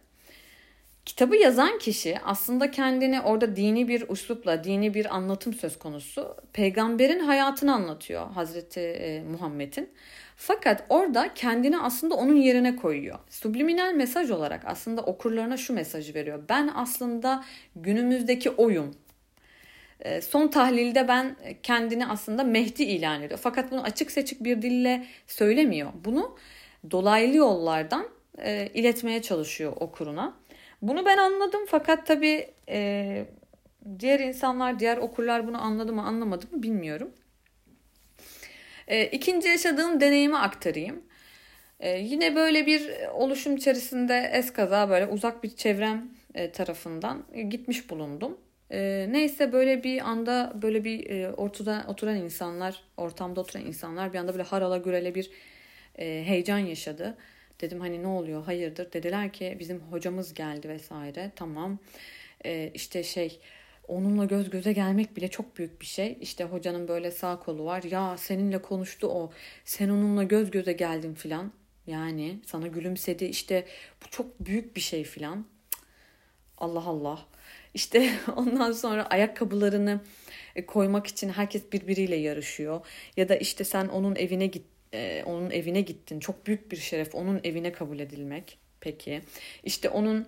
Kitabı 1.06 1.36
yazan 1.36 1.78
kişi 1.78 2.18
aslında 2.24 2.70
kendini 2.70 3.20
orada 3.20 3.56
dini 3.56 3.88
bir 3.88 4.08
üslupla, 4.08 4.64
dini 4.64 4.94
bir 4.94 5.16
anlatım 5.16 5.54
söz 5.54 5.78
konusu. 5.78 6.36
Peygamberin 6.52 7.18
hayatını 7.20 7.74
anlatıyor 7.74 8.30
Hazreti 8.30 8.80
e, 8.80 9.22
Muhammed'in. 9.22 9.90
Fakat 10.36 10.84
orada 10.88 11.34
kendini 11.34 11.78
aslında 11.78 12.14
onun 12.14 12.36
yerine 12.36 12.76
koyuyor. 12.76 13.18
Subliminal 13.30 13.94
mesaj 13.94 14.30
olarak 14.30 14.62
aslında 14.64 15.02
okurlarına 15.02 15.56
şu 15.56 15.72
mesajı 15.72 16.14
veriyor. 16.14 16.42
Ben 16.48 16.70
aslında 16.74 17.44
günümüzdeki 17.76 18.50
oyum. 18.50 18.94
E, 20.00 20.20
son 20.20 20.48
tahlilde 20.48 21.08
ben 21.08 21.36
kendini 21.62 22.06
aslında 22.06 22.44
Mehdi 22.44 22.82
ilan 22.82 23.22
ediyor. 23.22 23.40
Fakat 23.42 23.70
bunu 23.70 23.82
açık 23.82 24.10
seçik 24.10 24.44
bir 24.44 24.62
dille 24.62 25.06
söylemiyor. 25.26 25.92
Bunu 26.04 26.36
dolaylı 26.90 27.36
yollardan 27.36 28.08
e, 28.38 28.68
iletmeye 28.74 29.22
çalışıyor 29.22 29.72
okuruna. 29.80 30.45
Bunu 30.86 31.06
ben 31.06 31.18
anladım 31.18 31.60
fakat 31.66 32.06
tabii 32.06 32.50
e, 32.68 33.24
diğer 33.98 34.20
insanlar, 34.20 34.78
diğer 34.78 34.96
okurlar 34.96 35.46
bunu 35.46 35.62
anladı 35.62 35.92
mı 35.92 36.02
anlamadı 36.02 36.46
mı 36.50 36.62
bilmiyorum. 36.62 37.10
E, 38.88 39.06
ikinci 39.06 39.48
yaşadığım 39.48 40.00
deneyimi 40.00 40.36
aktarayım. 40.38 41.02
E, 41.80 41.98
yine 41.98 42.36
böyle 42.36 42.66
bir 42.66 42.90
oluşum 43.14 43.56
içerisinde 43.56 44.30
eskaza 44.32 44.90
böyle 44.90 45.06
uzak 45.06 45.44
bir 45.44 45.56
çevrem 45.56 46.08
e, 46.34 46.52
tarafından 46.52 47.24
gitmiş 47.50 47.90
bulundum. 47.90 48.38
E, 48.70 49.06
neyse 49.10 49.52
böyle 49.52 49.84
bir 49.84 50.00
anda 50.00 50.52
böyle 50.62 50.84
bir 50.84 51.10
e, 51.10 51.32
ortada 51.32 51.84
oturan 51.88 52.16
insanlar, 52.16 52.82
ortamda 52.96 53.40
oturan 53.40 53.66
insanlar 53.66 54.12
bir 54.12 54.18
anda 54.18 54.32
böyle 54.32 54.42
harala 54.42 54.76
gürele 54.76 55.14
bir 55.14 55.30
e, 55.98 56.24
heyecan 56.26 56.58
yaşadı. 56.58 57.16
Dedim 57.60 57.80
hani 57.80 58.02
ne 58.02 58.06
oluyor? 58.06 58.44
Hayırdır? 58.44 58.92
Dediler 58.92 59.32
ki 59.32 59.56
bizim 59.58 59.80
hocamız 59.80 60.34
geldi 60.34 60.68
vesaire. 60.68 61.32
Tamam. 61.36 61.78
Ee, 62.44 62.70
işte 62.74 63.02
şey 63.02 63.40
onunla 63.88 64.24
göz 64.24 64.50
göze 64.50 64.72
gelmek 64.72 65.16
bile 65.16 65.28
çok 65.28 65.58
büyük 65.58 65.80
bir 65.80 65.86
şey. 65.86 66.18
İşte 66.20 66.44
hocanın 66.44 66.88
böyle 66.88 67.10
sağ 67.10 67.38
kolu 67.38 67.64
var. 67.64 67.82
Ya 67.82 68.16
seninle 68.16 68.62
konuştu 68.62 69.06
o. 69.06 69.32
Sen 69.64 69.88
onunla 69.88 70.22
göz 70.22 70.50
göze 70.50 70.72
geldin 70.72 71.14
filan. 71.14 71.52
Yani 71.86 72.40
sana 72.46 72.66
gülümsedi. 72.66 73.24
İşte 73.24 73.66
bu 74.04 74.10
çok 74.10 74.40
büyük 74.40 74.76
bir 74.76 74.80
şey 74.80 75.04
filan. 75.04 75.46
Allah 76.58 76.84
Allah. 76.84 77.26
İşte 77.74 78.12
ondan 78.36 78.72
sonra 78.72 79.06
ayakkabılarını 79.06 80.00
e, 80.56 80.66
koymak 80.66 81.06
için 81.06 81.28
herkes 81.28 81.72
birbiriyle 81.72 82.16
yarışıyor. 82.16 82.86
Ya 83.16 83.28
da 83.28 83.36
işte 83.36 83.64
sen 83.64 83.88
onun 83.88 84.16
evine 84.16 84.46
git 84.46 84.75
e, 84.96 85.22
onun 85.26 85.50
evine 85.50 85.80
gittin. 85.80 86.20
Çok 86.20 86.46
büyük 86.46 86.72
bir 86.72 86.76
şeref 86.76 87.14
onun 87.14 87.40
evine 87.44 87.72
kabul 87.72 87.98
edilmek. 87.98 88.58
Peki. 88.80 89.20
İşte 89.64 89.88
onun 89.88 90.26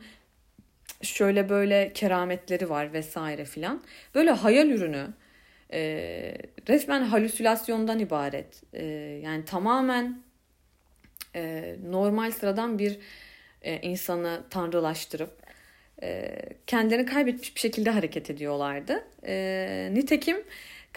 şöyle 1.03 1.49
böyle 1.49 1.93
kerametleri 1.93 2.71
var 2.71 2.93
vesaire 2.93 3.45
filan. 3.45 3.83
Böyle 4.15 4.31
hayal 4.31 4.69
ürünü 4.69 5.07
e, 5.73 5.81
resmen 6.69 7.03
halüsinasyondan 7.03 7.99
ibaret. 7.99 8.63
E, 8.73 8.85
yani 9.25 9.45
tamamen 9.45 10.23
e, 11.37 11.75
normal 11.91 12.31
sıradan 12.31 12.79
bir 12.79 12.99
e, 13.63 13.81
insanı 13.81 14.43
tanrılaştırıp 14.51 15.49
e, 16.03 16.39
kendilerini 16.67 17.07
kaybetmiş 17.07 17.55
bir 17.55 17.61
şekilde 17.61 17.91
hareket 17.91 18.31
ediyorlardı. 18.31 19.05
E, 19.27 19.89
nitekim 19.93 20.37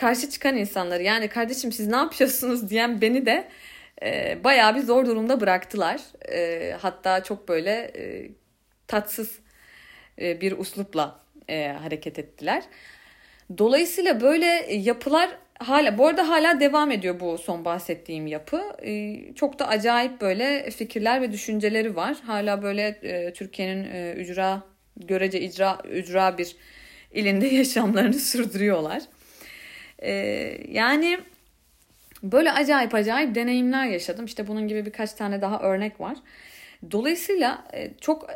karşı 0.02 0.30
çıkan 0.30 0.58
insanları 0.58 1.04
yani 1.04 1.28
kardeşim 1.28 1.72
siz 1.72 1.88
ne 1.88 1.96
yapıyorsunuz 1.96 2.70
diyen 2.70 3.02
beni 3.02 3.26
de 3.26 3.48
e, 4.04 4.38
bayağı 4.44 4.76
bir 4.76 4.82
zor 4.82 5.06
durumda 5.06 5.42
bıraktılar. 5.42 6.02
E, 6.32 6.72
hatta 6.82 7.24
çok 7.24 7.48
böyle 7.48 7.72
e, 7.72 8.32
tatsız 8.88 9.40
e, 10.22 10.42
bir 10.42 10.58
uslupla 10.58 11.20
e, 11.50 11.68
hareket 11.68 12.20
ettiler. 12.20 12.64
Dolayısıyla 13.58 14.22
böyle 14.22 14.46
yapılar 14.74 15.30
hala 15.60 15.98
bu 15.98 16.08
arada 16.08 16.30
hala 16.30 16.60
devam 16.60 16.92
ediyor 16.92 17.20
bu 17.20 17.38
son 17.38 17.66
bahsettiğim 17.66 18.28
yapı. 18.28 18.62
E, 18.86 19.16
çok 19.36 19.60
da 19.60 19.68
acayip 19.68 20.22
böyle 20.22 20.72
fikirler 20.72 21.22
ve 21.22 21.32
düşünceleri 21.32 21.96
var. 21.96 22.18
Hala 22.26 22.64
böyle 22.64 22.88
e, 22.88 23.34
Türkiye'nin 23.34 23.92
e, 23.92 24.14
ücra 24.14 24.64
görece 24.98 25.42
icra 25.42 25.78
ücra 25.92 26.38
bir 26.38 26.56
ilinde 27.14 27.48
yaşamlarını 27.56 28.14
sürdürüyorlar. 28.14 29.02
E, 30.02 30.12
yani 30.68 31.20
böyle 32.24 32.52
acayip 32.52 32.96
acayip 32.96 33.36
deneyimler 33.36 33.86
yaşadım. 33.86 34.26
İşte 34.26 34.48
bunun 34.48 34.68
gibi 34.68 34.86
birkaç 34.86 35.14
tane 35.14 35.42
daha 35.42 35.60
örnek 35.60 36.00
var. 36.00 36.18
Dolayısıyla 36.92 37.66
e, 37.74 37.92
çok 38.02 38.30
e, 38.30 38.36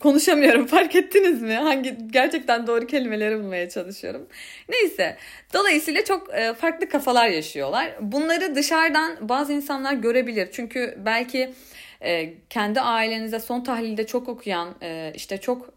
konuşamıyorum 0.00 0.66
fark 0.76 0.94
ettiniz 0.94 1.42
mi? 1.42 1.54
Hangi 1.54 1.96
gerçekten 2.10 2.66
doğru 2.66 2.86
kelimeleri 2.86 3.38
bulmaya 3.38 3.68
çalışıyorum. 3.68 4.28
Neyse. 4.68 5.16
Dolayısıyla 5.54 6.04
çok 6.04 6.34
e, 6.34 6.54
farklı 6.54 6.88
kafalar 6.88 7.28
yaşıyorlar. 7.28 7.92
Bunları 8.00 8.54
dışarıdan 8.54 9.28
bazı 9.28 9.52
insanlar 9.52 9.92
görebilir. 9.92 10.48
Çünkü 10.52 10.98
belki 10.98 11.54
kendi 12.50 12.80
ailenize 12.80 13.40
son 13.40 13.60
tahlilde 13.60 14.06
çok 14.06 14.28
okuyan, 14.28 14.74
işte 15.14 15.38
çok 15.38 15.74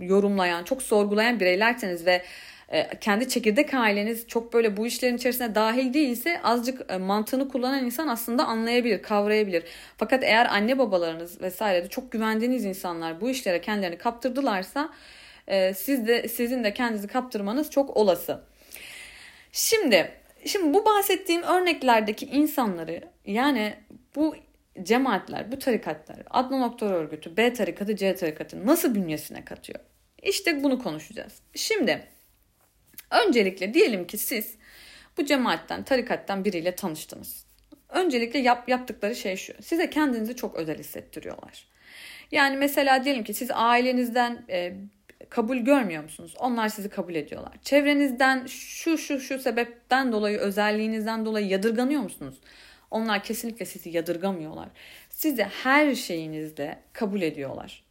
yorumlayan, 0.00 0.64
çok 0.64 0.82
sorgulayan 0.82 1.40
bireylerseniz 1.40 2.06
ve 2.06 2.22
kendi 3.00 3.28
çekirdek 3.28 3.74
aileniz 3.74 4.28
çok 4.28 4.52
böyle 4.52 4.76
bu 4.76 4.86
işlerin 4.86 5.16
içerisine 5.16 5.54
dahil 5.54 5.94
değilse 5.94 6.42
azıcık 6.42 6.92
e, 6.92 6.98
mantığını 6.98 7.48
kullanan 7.48 7.84
insan 7.84 8.08
aslında 8.08 8.44
anlayabilir, 8.44 9.02
kavrayabilir. 9.02 9.64
Fakat 9.96 10.24
eğer 10.24 10.46
anne 10.46 10.78
babalarınız 10.78 11.40
vesaire 11.40 11.84
de 11.84 11.88
çok 11.88 12.12
güvendiğiniz 12.12 12.64
insanlar 12.64 13.20
bu 13.20 13.30
işlere 13.30 13.60
kendilerini 13.60 13.98
kaptırdılarsa 13.98 14.90
e, 15.46 15.74
siz 15.74 16.06
de 16.08 16.28
sizin 16.28 16.64
de 16.64 16.74
kendinizi 16.74 17.08
kaptırmanız 17.08 17.70
çok 17.70 17.96
olası. 17.96 18.40
Şimdi 19.52 20.12
şimdi 20.44 20.74
bu 20.74 20.84
bahsettiğim 20.84 21.42
örneklerdeki 21.42 22.26
insanları 22.26 23.00
yani 23.26 23.74
bu 24.16 24.36
cemaatler, 24.82 25.52
bu 25.52 25.58
tarikatlar, 25.58 26.16
Adnan 26.30 26.62
Oktar 26.62 26.92
Örgütü, 26.92 27.36
B 27.36 27.52
tarikatı, 27.52 27.96
C 27.96 28.14
tarikatı 28.14 28.66
nasıl 28.66 28.94
bünyesine 28.94 29.44
katıyor? 29.44 29.80
İşte 30.22 30.62
bunu 30.62 30.82
konuşacağız. 30.82 31.40
Şimdi 31.54 32.08
Öncelikle 33.10 33.74
diyelim 33.74 34.06
ki 34.06 34.18
siz 34.18 34.56
bu 35.18 35.24
cemaatten, 35.24 35.84
tarikattan 35.84 36.44
biriyle 36.44 36.74
tanıştınız. 36.74 37.46
Öncelikle 37.88 38.38
yap, 38.38 38.68
yaptıkları 38.68 39.16
şey 39.16 39.36
şu. 39.36 39.52
Size 39.62 39.90
kendinizi 39.90 40.36
çok 40.36 40.54
özel 40.54 40.78
hissettiriyorlar. 40.78 41.66
Yani 42.32 42.56
mesela 42.56 43.04
diyelim 43.04 43.24
ki 43.24 43.34
siz 43.34 43.50
ailenizden 43.54 44.44
e, 44.50 44.74
kabul 45.30 45.56
görmüyor 45.56 46.02
musunuz? 46.02 46.34
Onlar 46.38 46.68
sizi 46.68 46.88
kabul 46.88 47.14
ediyorlar. 47.14 47.52
Çevrenizden 47.62 48.46
şu 48.46 48.98
şu 48.98 49.20
şu 49.20 49.38
sebepten 49.38 50.12
dolayı, 50.12 50.38
özelliğinizden 50.38 51.26
dolayı 51.26 51.46
yadırganıyor 51.46 52.02
musunuz? 52.02 52.34
Onlar 52.90 53.22
kesinlikle 53.22 53.64
sizi 53.64 53.90
yadırgamıyorlar. 53.90 54.68
Sizi 55.10 55.42
her 55.42 55.94
şeyinizde 55.94 56.78
kabul 56.92 57.22
ediyorlar. 57.22 57.87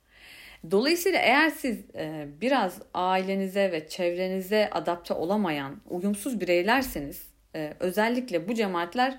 Dolayısıyla 0.72 1.20
eğer 1.20 1.50
siz 1.50 1.78
e, 1.96 2.28
biraz 2.42 2.80
ailenize 2.94 3.72
ve 3.72 3.88
çevrenize 3.88 4.70
adapte 4.72 5.14
olamayan, 5.14 5.82
uyumsuz 5.90 6.42
bireylerseniz 6.42 7.28
e, 7.56 7.74
özellikle 7.80 8.48
bu 8.48 8.54
cemaatler 8.54 9.18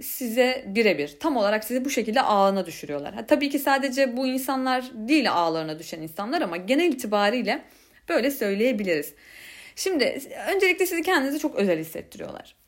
size 0.00 0.64
birebir 0.66 1.16
tam 1.20 1.36
olarak 1.36 1.64
sizi 1.64 1.84
bu 1.84 1.90
şekilde 1.90 2.22
ağına 2.22 2.66
düşürüyorlar. 2.66 3.14
Ha, 3.14 3.26
tabii 3.26 3.50
ki 3.50 3.58
sadece 3.58 4.16
bu 4.16 4.26
insanlar 4.26 4.90
değil 4.94 5.32
ağlarına 5.32 5.78
düşen 5.78 6.02
insanlar 6.02 6.42
ama 6.42 6.56
genel 6.56 6.92
itibariyle 6.92 7.62
böyle 8.08 8.30
söyleyebiliriz. 8.30 9.14
Şimdi 9.76 10.20
öncelikle 10.54 10.86
sizi 10.86 11.02
kendinizi 11.02 11.38
çok 11.38 11.56
özel 11.56 11.78
hissettiriyorlar. 11.78 12.59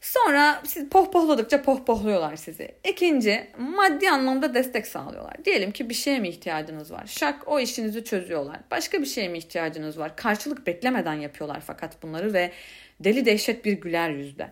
Sonra 0.00 0.62
siz 0.64 0.88
pohpohladıkça 0.88 1.62
pohpohluyorlar 1.62 2.36
sizi. 2.36 2.74
İkinci 2.88 3.46
maddi 3.58 4.10
anlamda 4.10 4.54
destek 4.54 4.86
sağlıyorlar. 4.86 5.44
Diyelim 5.44 5.70
ki 5.70 5.90
bir 5.90 5.94
şeye 5.94 6.18
mi 6.18 6.28
ihtiyacınız 6.28 6.92
var? 6.92 7.06
Şak 7.06 7.48
o 7.48 7.60
işinizi 7.60 8.04
çözüyorlar. 8.04 8.60
Başka 8.70 9.00
bir 9.00 9.06
şeye 9.06 9.28
mi 9.28 9.38
ihtiyacınız 9.38 9.98
var? 9.98 10.16
Karşılık 10.16 10.66
beklemeden 10.66 11.14
yapıyorlar 11.14 11.62
fakat 11.66 12.02
bunları 12.02 12.32
ve 12.32 12.52
deli 13.00 13.24
dehşet 13.24 13.64
bir 13.64 13.72
güler 13.72 14.10
yüzde. 14.10 14.50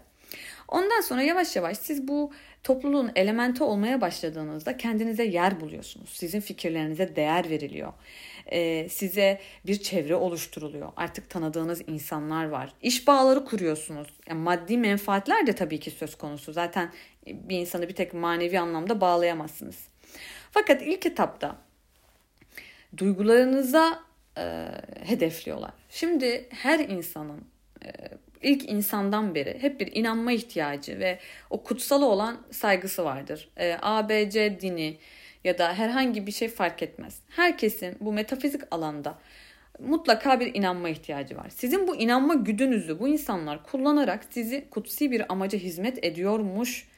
Ondan 0.69 1.01
sonra 1.01 1.23
yavaş 1.23 1.57
yavaş 1.57 1.79
siz 1.79 2.09
bu 2.09 2.33
topluluğun 2.63 3.13
elementi 3.17 3.65
olmaya 3.65 4.01
başladığınızda 4.01 4.77
kendinize 4.77 5.25
yer 5.25 5.61
buluyorsunuz. 5.61 6.11
Sizin 6.11 6.41
fikirlerinize 6.41 7.17
değer 7.17 7.51
veriliyor 7.51 7.93
e, 8.47 8.89
size 8.89 9.41
bir 9.67 9.83
çevre 9.83 10.15
oluşturuluyor. 10.15 10.93
Artık 10.97 11.31
tanıdığınız 11.31 11.83
insanlar 11.87 12.45
var. 12.45 12.73
İş 12.83 13.07
bağları 13.07 13.45
kuruyorsunuz. 13.45 14.09
Yani 14.29 14.41
maddi 14.41 14.79
menfaatler 14.79 15.47
de 15.47 15.53
tabii 15.53 15.81
ki 15.81 15.91
söz 15.91 16.15
konusu. 16.15 16.53
Zaten 16.53 16.93
bir 17.27 17.59
insanı 17.59 17.89
bir 17.89 17.95
tek 17.95 18.15
manevi 18.15 18.59
anlamda 18.59 19.01
bağlayamazsınız. 19.01 19.89
Fakat 20.51 20.83
ilk 20.83 21.07
etapta 21.07 21.57
duygularınıza 22.97 24.03
e, 24.39 24.67
hedefliyorlar. 25.05 25.71
Şimdi 25.91 26.49
her 26.51 26.79
insanın 26.79 27.45
e, 27.85 27.91
ilk 28.43 28.69
insandan 28.69 29.35
beri 29.35 29.63
hep 29.63 29.81
bir 29.81 29.95
inanma 29.95 30.33
ihtiyacı 30.33 30.99
ve 30.99 31.19
o 31.51 31.63
kutsalı 31.63 32.07
olan 32.07 32.43
saygısı 32.51 33.05
vardır. 33.05 33.49
E, 33.57 33.79
ABC 33.83 34.61
dini, 34.61 34.97
ya 35.45 35.59
da 35.59 35.75
herhangi 35.75 36.27
bir 36.27 36.33
şey 36.33 36.49
fark 36.49 36.83
etmez. 36.83 37.19
Herkesin 37.29 37.97
bu 38.01 38.13
metafizik 38.13 38.63
alanda 38.71 39.19
mutlaka 39.79 40.41
bir 40.41 40.55
inanma 40.55 40.89
ihtiyacı 40.89 41.37
var. 41.37 41.51
Sizin 41.51 41.89
bu 41.89 41.97
inanma 41.97 42.35
güdünüzü 42.35 43.01
bu 43.01 43.09
insanlar 43.09 43.63
kullanarak 43.63 44.25
sizi 44.31 44.65
kutsi 44.71 45.11
bir 45.11 45.33
amaca 45.33 45.59
hizmet 45.59 46.05
ediyormuş 46.05 46.89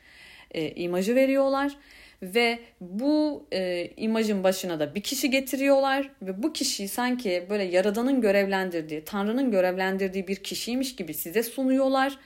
e, 0.51 0.71
imajı 0.71 1.15
veriyorlar 1.15 1.77
ve 2.23 2.59
bu 2.81 3.47
e, 3.53 3.91
imajın 3.97 4.45
başına 4.45 4.81
da 4.81 4.95
bir 4.95 5.01
kişi 5.01 5.31
getiriyorlar 5.31 6.11
ve 6.23 6.43
bu 6.43 6.53
kişiyi 6.53 6.89
sanki 6.89 7.47
böyle 7.51 7.65
yaradanın 7.65 8.21
görevlendirdiği, 8.21 9.05
Tanrı'nın 9.05 9.51
görevlendirdiği 9.51 10.29
bir 10.29 10.37
kişiymiş 10.37 10.97
gibi 10.97 11.15
size 11.15 11.43
sunuyorlar 11.43 12.19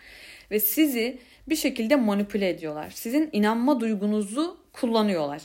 ve 0.50 0.60
sizi 0.60 1.18
bir 1.48 1.56
şekilde 1.56 1.96
manipüle 1.96 2.48
ediyorlar. 2.48 2.90
Sizin 2.90 3.28
inanma 3.32 3.80
duygunuzu 3.80 4.56
kullanıyorlar. 4.72 5.42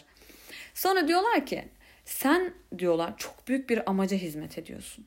Sonra 0.75 1.08
diyorlar 1.08 1.46
ki 1.46 1.63
sen 2.05 2.53
diyorlar 2.77 3.17
çok 3.17 3.48
büyük 3.48 3.70
bir 3.70 3.89
amaca 3.89 4.17
hizmet 4.17 4.58
ediyorsun. 4.58 5.05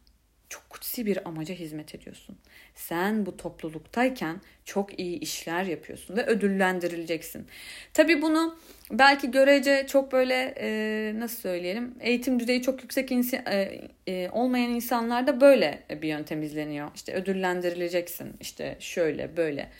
Çok 0.49 0.71
kutsi 0.71 1.07
bir 1.07 1.29
amaca 1.29 1.55
hizmet 1.55 1.95
ediyorsun. 1.95 2.37
Sen 2.75 3.27
bu 3.27 3.37
topluluktayken 3.37 4.41
çok 4.65 5.01
iyi 5.01 5.19
işler 5.19 5.65
yapıyorsun 5.65 6.17
ve 6.17 6.27
ödüllendirileceksin. 6.27 7.47
Tabi 7.95 8.23
bunu 8.23 8.59
belki 8.91 9.31
görece 9.31 9.87
çok 9.89 10.13
böyle 10.13 10.55
e, 10.61 11.13
nasıl 11.19 11.39
söyleyelim 11.39 11.95
eğitim 12.01 12.41
düzeyi 12.41 12.63
çok 12.63 12.83
yüksek 12.83 13.13
insi, 13.13 13.37
e, 13.37 13.89
e, 14.07 14.31
olmayan 14.31 14.71
insanlarda 14.71 15.41
böyle 15.41 15.83
bir 16.03 16.09
yöntem 16.09 16.43
izleniyor. 16.43 16.89
İşte 16.95 17.15
ödüllendirileceksin 17.15 18.37
işte 18.41 18.77
şöyle 18.81 19.37
böyle. 19.37 19.71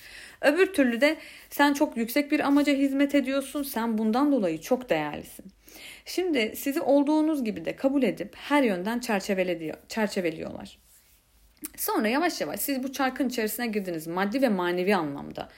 Öbür 0.41 0.67
türlü 0.73 1.01
de 1.01 1.17
sen 1.51 1.73
çok 1.73 1.97
yüksek 1.97 2.33
bir 2.33 2.41
amaca 2.41 2.73
hizmet 2.73 3.15
ediyorsun. 3.15 3.63
Sen 3.63 3.99
bundan 3.99 4.33
dolayı 4.33 4.61
çok 4.61 4.91
değerlisin. 4.91 5.58
Şimdi 6.05 6.57
sizi 6.57 6.81
olduğunuz 6.81 7.45
gibi 7.45 7.65
de 7.65 7.77
kabul 7.77 8.03
edip 8.03 8.35
her 8.37 8.63
yönden 8.63 8.99
çerçeveliyorlar. 9.89 10.79
Sonra 11.77 12.09
yavaş 12.09 12.41
yavaş 12.41 12.61
siz 12.61 12.83
bu 12.83 12.93
çarkın 12.93 13.29
içerisine 13.29 13.67
girdiniz 13.67 14.07
maddi 14.07 14.43
ve 14.43 14.49
manevi 14.49 14.97
anlamda. 14.97 15.49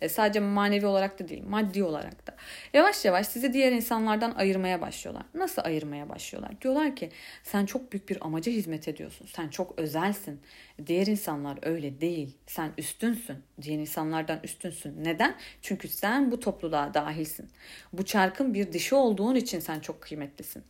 E, 0.00 0.08
sadece 0.08 0.40
manevi 0.40 0.86
olarak 0.86 1.18
da 1.18 1.28
değil, 1.28 1.44
maddi 1.44 1.84
olarak 1.84 2.26
da. 2.26 2.36
Yavaş 2.72 3.04
yavaş 3.04 3.26
sizi 3.26 3.52
diğer 3.52 3.72
insanlardan 3.72 4.30
ayırmaya 4.34 4.80
başlıyorlar. 4.80 5.24
Nasıl 5.34 5.62
ayırmaya 5.64 6.08
başlıyorlar? 6.08 6.60
Diyorlar 6.60 6.96
ki 6.96 7.10
sen 7.44 7.66
çok 7.66 7.92
büyük 7.92 8.08
bir 8.08 8.26
amaca 8.26 8.52
hizmet 8.52 8.88
ediyorsun. 8.88 9.26
Sen 9.26 9.48
çok 9.48 9.78
özelsin. 9.78 10.40
Diğer 10.86 11.06
insanlar 11.06 11.58
öyle 11.62 12.00
değil. 12.00 12.36
Sen 12.46 12.72
üstünsün. 12.78 13.36
Diğer 13.62 13.78
insanlardan 13.78 14.40
üstünsün. 14.44 15.04
Neden? 15.04 15.34
Çünkü 15.62 15.88
sen 15.88 16.30
bu 16.30 16.40
topluluğa 16.40 16.94
dahilsin. 16.94 17.48
Bu 17.92 18.04
çarkın 18.04 18.54
bir 18.54 18.72
dişi 18.72 18.94
olduğun 18.94 19.34
için 19.34 19.60
sen 19.60 19.80
çok 19.80 20.00
kıymetlisin. 20.00 20.64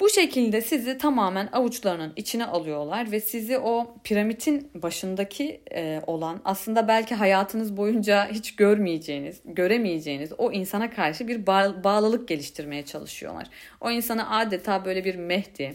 Bu 0.00 0.10
şekilde 0.10 0.60
sizi 0.60 0.98
tamamen 0.98 1.48
avuçlarının 1.52 2.12
içine 2.16 2.46
alıyorlar 2.46 3.12
ve 3.12 3.20
sizi 3.20 3.58
o 3.58 3.96
piramidin 4.04 4.70
başındaki 4.74 5.60
e, 5.74 6.02
olan 6.06 6.40
aslında 6.44 6.88
belki 6.88 7.14
hayatınız 7.14 7.76
boyunca 7.76 8.28
hiç 8.30 8.56
görmeyeceğiniz, 8.56 9.40
göremeyeceğiniz 9.44 10.32
o 10.38 10.52
insana 10.52 10.90
karşı 10.90 11.28
bir 11.28 11.46
bağ- 11.46 11.84
bağlılık 11.84 12.28
geliştirmeye 12.28 12.84
çalışıyorlar. 12.84 13.46
O 13.80 13.90
insana 13.90 14.38
adeta 14.38 14.84
böyle 14.84 15.04
bir 15.04 15.14
Mehdi, 15.14 15.74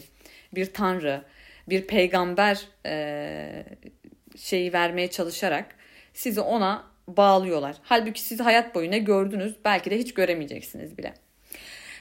bir 0.54 0.72
tanrı, 0.72 1.22
bir 1.68 1.86
peygamber 1.86 2.68
e, 2.86 3.64
şeyi 4.36 4.72
vermeye 4.72 5.10
çalışarak 5.10 5.66
sizi 6.14 6.40
ona 6.40 6.84
bağlıyorlar. 7.08 7.76
Halbuki 7.82 8.22
siz 8.22 8.40
hayat 8.40 8.74
boyu 8.74 8.90
ne 8.90 8.98
gördünüz 8.98 9.54
belki 9.64 9.90
de 9.90 9.98
hiç 9.98 10.14
göremeyeceksiniz 10.14 10.98
bile. 10.98 11.23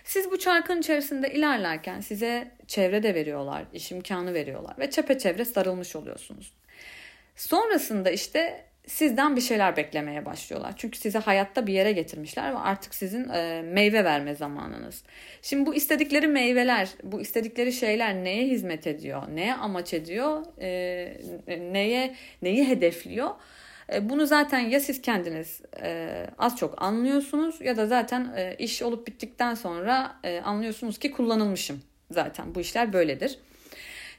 Siz 0.03 0.31
bu 0.31 0.39
çarkın 0.39 0.79
içerisinde 0.79 1.33
ilerlerken 1.33 1.99
size 1.99 2.51
çevre 2.67 3.03
de 3.03 3.15
veriyorlar, 3.15 3.63
iş 3.73 3.91
imkanı 3.91 4.33
veriyorlar 4.33 4.75
ve 4.79 4.89
çepeçevre 4.89 5.45
sarılmış 5.45 5.95
oluyorsunuz. 5.95 6.53
Sonrasında 7.35 8.11
işte 8.11 8.65
sizden 8.87 9.35
bir 9.35 9.41
şeyler 9.41 9.77
beklemeye 9.77 10.25
başlıyorlar. 10.25 10.73
Çünkü 10.77 10.99
size 10.99 11.19
hayatta 11.19 11.67
bir 11.67 11.73
yere 11.73 11.91
getirmişler 11.91 12.53
ve 12.53 12.57
artık 12.57 12.95
sizin 12.95 13.29
e, 13.29 13.61
meyve 13.61 14.03
verme 14.03 14.35
zamanınız. 14.35 15.03
Şimdi 15.41 15.65
bu 15.65 15.75
istedikleri 15.75 16.27
meyveler, 16.27 16.89
bu 17.03 17.21
istedikleri 17.21 17.73
şeyler 17.73 18.15
neye 18.15 18.47
hizmet 18.47 18.87
ediyor, 18.87 19.23
neye 19.33 19.53
amaç 19.53 19.93
ediyor, 19.93 20.43
e, 20.61 21.17
neye 21.73 22.15
neyi 22.41 22.67
hedefliyor? 22.67 23.29
E, 23.93 24.09
bunu 24.09 24.25
zaten 24.25 24.59
ya 24.59 24.79
siz 24.79 25.01
kendiniz 25.01 25.61
e, 25.81 26.27
az 26.37 26.57
çok 26.57 26.81
anlıyorsunuz 26.81 27.61
ya 27.61 27.77
da 27.77 27.87
zaten 27.87 28.33
e, 28.35 28.55
iş 28.59 28.81
olup 28.81 29.07
bittikten 29.07 29.55
sonra 29.55 30.15
anlıyorsunuz 30.43 30.97
ki 30.99 31.11
kullanılmışım. 31.11 31.81
Zaten 32.11 32.55
bu 32.55 32.59
işler 32.59 32.93
böyledir. 32.93 33.39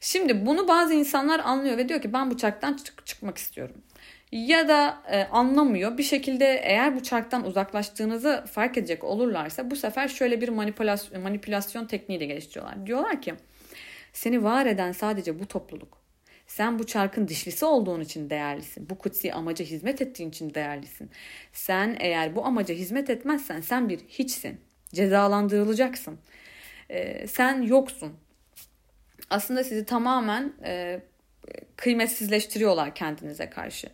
Şimdi 0.01 0.47
bunu 0.47 0.69
bazı 0.69 0.95
insanlar 0.95 1.41
anlıyor 1.41 1.77
ve 1.77 1.89
diyor 1.89 2.03
ki 2.03 2.13
ben 2.13 2.31
bu 2.31 2.37
çarktan 2.37 2.75
çık- 2.75 3.07
çıkmak 3.07 3.39
istiyorum. 3.39 3.77
Ya 4.33 4.69
da 4.69 5.03
e, 5.11 5.25
anlamıyor. 5.25 5.99
Bir 5.99 6.03
şekilde 6.03 6.45
eğer 6.65 6.97
bu 6.97 7.03
çarktan 7.03 7.47
uzaklaştığınızı 7.47 8.45
fark 8.53 8.79
edecek 8.79 9.05
olurlarsa 9.05 9.71
bu 9.71 9.77
sefer 9.77 10.09
şöyle 10.09 10.41
bir 10.41 10.49
manipülasyon, 10.49 11.23
manipülasyon 11.23 11.87
tekniğiyle 11.87 12.27
geliştiriyorlar. 12.27 12.87
Diyorlar 12.87 13.23
ki 13.23 13.35
seni 14.13 14.45
var 14.45 14.67
eden 14.67 14.93
sadece 14.93 15.41
bu 15.41 15.47
topluluk. 15.47 16.04
Sen 16.47 16.79
bu 16.79 16.87
çarkın 16.87 17.29
dişlisi 17.29 17.65
olduğun 17.65 18.01
için 18.01 18.31
değerlisin. 18.31 18.91
Bu 18.91 18.99
kutsi 18.99 19.33
amaca 19.33 19.65
hizmet 19.65 20.03
ettiğin 20.03 20.29
için 20.29 20.55
değerlisin. 20.55 21.11
Sen 21.53 21.97
eğer 22.01 22.37
bu 22.37 22.45
amaca 22.45 22.75
hizmet 22.75 23.11
etmezsen 23.11 23.61
sen 23.61 23.89
bir 23.89 23.99
hiçsin. 23.99 24.61
Cezalandırılacaksın. 24.95 26.19
Ee, 26.91 27.27
sen 27.27 27.63
yoksun. 27.63 28.13
Aslında 29.31 29.65
sizi 29.65 29.85
tamamen 29.85 30.53
e, 30.65 31.01
kıymetsizleştiriyorlar 31.77 32.95
kendinize 32.95 33.51
karşı. 33.51 33.89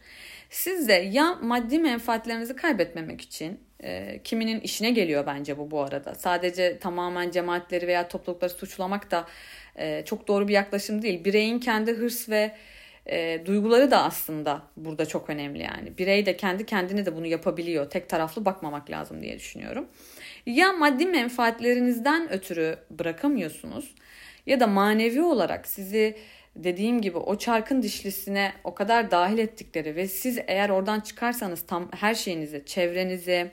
Siz 0.51 0.89
de 0.89 0.93
ya 0.93 1.35
maddi 1.35 1.79
menfaatlerinizi 1.79 2.57
kaybetmemek 2.57 3.21
için 3.21 3.61
e, 3.83 4.21
kiminin 4.25 4.61
işine 4.61 4.91
geliyor 4.91 5.27
bence 5.27 5.59
bu 5.59 5.71
bu 5.71 5.81
arada. 5.81 6.15
Sadece 6.15 6.79
tamamen 6.79 7.31
cemaatleri 7.31 7.87
veya 7.87 8.09
toplulukları 8.09 8.51
suçlamak 8.51 9.11
da 9.11 9.27
e, 9.79 10.03
çok 10.05 10.29
doğru 10.29 10.49
bir 10.49 10.53
yaklaşım 10.53 11.03
değil. 11.03 11.25
Bireyin 11.25 11.59
kendi 11.59 11.93
hırs 11.93 12.29
ve 12.29 12.57
e, 13.07 13.43
duyguları 13.47 13.91
da 13.91 14.03
aslında 14.03 14.63
burada 14.77 15.07
çok 15.07 15.31
önemli 15.31 15.63
yani. 15.63 15.99
Birey 15.99 16.27
de 16.27 16.37
kendi 16.37 16.67
kendine 16.67 17.07
de 17.07 17.17
bunu 17.17 17.27
yapabiliyor. 17.27 17.91
Tek 17.91 18.09
taraflı 18.09 18.45
bakmamak 18.45 18.91
lazım 18.91 19.23
diye 19.23 19.39
düşünüyorum. 19.39 19.89
Ya 20.47 20.73
maddi 20.73 21.07
menfaatlerinizden 21.07 22.33
ötürü 22.33 22.79
bırakamıyorsunuz 22.91 23.95
ya 24.47 24.61
da 24.61 24.67
manevi 24.67 25.23
olarak 25.23 25.67
sizi 25.67 26.17
dediğim 26.57 27.01
gibi 27.01 27.19
o 27.19 27.39
çarkın 27.39 27.83
dişlisine 27.83 28.53
o 28.65 28.75
kadar 28.75 29.11
dahil 29.11 29.39
ettikleri 29.39 29.97
ve 29.97 30.09
siz 30.09 30.39
eğer 30.47 30.71
oradan 30.71 31.01
çıkarsanız 31.01 31.67
tam 31.67 31.91
her 31.93 32.15
şeyinizi, 32.15 32.63
çevrenizi, 32.67 33.51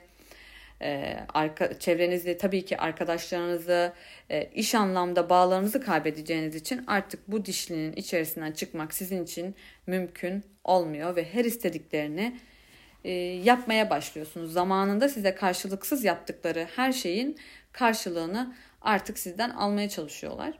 e, 0.82 1.16
arka, 1.34 1.78
çevrenizde 1.78 2.38
tabii 2.38 2.64
ki 2.64 2.78
arkadaşlarınızı, 2.78 3.92
e, 4.30 4.50
iş 4.54 4.74
anlamda 4.74 5.30
bağlarınızı 5.30 5.80
kaybedeceğiniz 5.80 6.54
için 6.54 6.84
artık 6.86 7.28
bu 7.28 7.44
dişlinin 7.44 7.92
içerisinden 7.92 8.52
çıkmak 8.52 8.94
sizin 8.94 9.24
için 9.24 9.54
mümkün 9.86 10.44
olmuyor 10.64 11.16
ve 11.16 11.24
her 11.24 11.44
istediklerini 11.44 12.36
e, 13.04 13.12
yapmaya 13.20 13.90
başlıyorsunuz. 13.90 14.52
Zamanında 14.52 15.08
size 15.08 15.34
karşılıksız 15.34 16.04
yaptıkları 16.04 16.68
her 16.76 16.92
şeyin 16.92 17.38
karşılığını 17.72 18.54
artık 18.80 19.18
sizden 19.18 19.50
almaya 19.50 19.88
çalışıyorlar. 19.88 20.58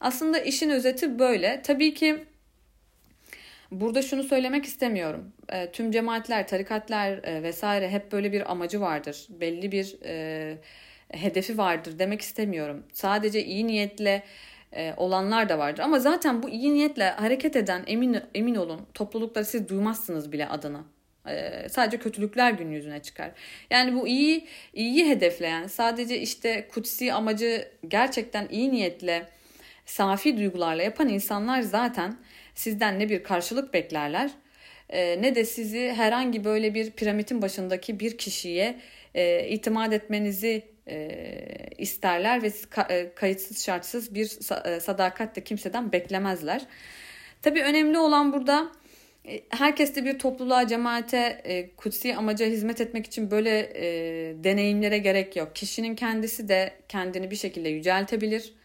Aslında 0.00 0.38
işin 0.38 0.70
özeti 0.70 1.18
böyle. 1.18 1.62
Tabii 1.62 1.94
ki 1.94 2.26
Burada 3.70 4.02
şunu 4.02 4.22
söylemek 4.22 4.64
istemiyorum. 4.64 5.32
E, 5.48 5.70
tüm 5.70 5.90
cemaatler, 5.90 6.48
tarikatlar 6.48 7.10
e, 7.24 7.42
vesaire 7.42 7.88
hep 7.90 8.12
böyle 8.12 8.32
bir 8.32 8.50
amacı 8.50 8.80
vardır. 8.80 9.26
Belli 9.28 9.72
bir 9.72 9.96
e, 10.04 10.58
hedefi 11.08 11.58
vardır 11.58 11.98
demek 11.98 12.20
istemiyorum. 12.20 12.84
Sadece 12.92 13.44
iyi 13.44 13.66
niyetle 13.66 14.22
e, 14.72 14.94
olanlar 14.96 15.48
da 15.48 15.58
vardır. 15.58 15.82
Ama 15.82 15.98
zaten 15.98 16.42
bu 16.42 16.48
iyi 16.48 16.74
niyetle 16.74 17.10
hareket 17.10 17.56
eden 17.56 17.84
emin 17.86 18.16
emin 18.34 18.54
olun 18.54 18.80
toplulukları 18.94 19.44
siz 19.44 19.68
duymazsınız 19.68 20.32
bile 20.32 20.48
adını. 20.48 20.80
E, 21.28 21.68
sadece 21.68 21.98
kötülükler 21.98 22.52
gün 22.52 22.70
yüzüne 22.70 23.02
çıkar. 23.02 23.30
Yani 23.70 23.94
bu 23.94 24.08
iyi 24.08 24.46
iyi 24.74 25.08
hedefleyen 25.08 25.66
sadece 25.66 26.20
işte 26.20 26.68
kutsi 26.72 27.12
amacı 27.12 27.68
gerçekten 27.88 28.48
iyi 28.50 28.72
niyetle 28.72 29.28
safi 29.90 30.36
duygularla 30.36 30.82
yapan 30.82 31.08
insanlar 31.08 31.62
zaten 31.62 32.16
sizden 32.54 32.98
ne 32.98 33.08
bir 33.08 33.22
karşılık 33.22 33.74
beklerler 33.74 34.30
e, 34.90 35.22
ne 35.22 35.34
de 35.34 35.44
sizi 35.44 35.92
herhangi 35.92 36.44
böyle 36.44 36.74
bir 36.74 36.90
piramidin 36.90 37.42
başındaki 37.42 38.00
bir 38.00 38.18
kişiye 38.18 38.80
e, 39.14 39.48
itimat 39.48 39.92
etmenizi 39.92 40.62
e, 40.88 41.10
isterler 41.78 42.42
ve 42.42 42.52
kayıtsız 43.14 43.64
şartsız 43.64 44.14
bir 44.14 44.26
sadakatle 44.80 45.44
kimseden 45.44 45.92
beklemezler. 45.92 46.66
Tabii 47.42 47.62
önemli 47.62 47.98
olan 47.98 48.32
burada 48.32 48.72
herkes 49.50 49.96
de 49.96 50.04
bir 50.04 50.18
topluluğa, 50.18 50.66
cemaate, 50.66 51.70
kutsi 51.76 52.16
amaca 52.16 52.46
hizmet 52.46 52.80
etmek 52.80 53.06
için 53.06 53.30
böyle 53.30 53.74
deneyimlere 54.44 54.98
gerek 54.98 55.36
yok. 55.36 55.54
Kişinin 55.54 55.94
kendisi 55.94 56.48
de 56.48 56.72
kendini 56.88 57.30
bir 57.30 57.36
şekilde 57.36 57.68
yüceltebilir. 57.68 58.59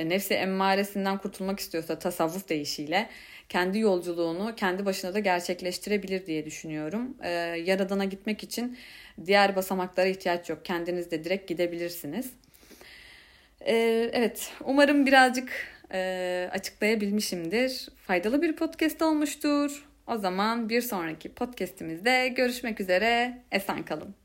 E, 0.00 0.08
nefsi 0.08 0.34
emmaresinden 0.34 1.18
kurtulmak 1.18 1.60
istiyorsa 1.60 1.98
tasavvuf 1.98 2.48
deyişiyle 2.48 3.08
kendi 3.48 3.78
yolculuğunu 3.78 4.54
kendi 4.56 4.86
başına 4.86 5.14
da 5.14 5.18
gerçekleştirebilir 5.18 6.26
diye 6.26 6.44
düşünüyorum. 6.46 7.16
E, 7.22 7.30
Yaradan'a 7.64 8.04
gitmek 8.04 8.42
için 8.42 8.78
diğer 9.26 9.56
basamaklara 9.56 10.06
ihtiyaç 10.06 10.50
yok. 10.50 10.64
Kendiniz 10.64 11.10
de 11.10 11.24
direkt 11.24 11.48
gidebilirsiniz. 11.48 12.30
E, 13.60 13.74
evet, 14.12 14.52
umarım 14.64 15.06
birazcık 15.06 15.52
e, 15.92 16.48
açıklayabilmişimdir. 16.52 17.88
Faydalı 18.06 18.42
bir 18.42 18.56
podcast 18.56 19.02
olmuştur. 19.02 19.86
O 20.06 20.16
zaman 20.16 20.68
bir 20.68 20.80
sonraki 20.80 21.28
podcastimizde 21.28 22.28
görüşmek 22.28 22.80
üzere. 22.80 23.38
Esen 23.52 23.82
kalın. 23.82 24.19